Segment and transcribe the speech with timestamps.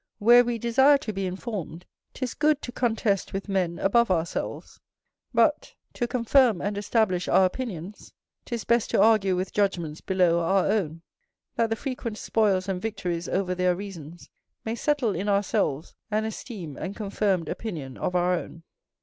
[0.17, 4.79] Where we desire to be informed, 'tis good to contest with men above ourselves;
[5.31, 8.11] but, to confirm and establish our opinions,
[8.43, 11.03] 'tis best to argue with judgments below our own,
[11.55, 14.27] that the frequent spoils and victories over their reasons
[14.65, 18.63] may settle in ourselves an esteem and confirmed opinion of our own.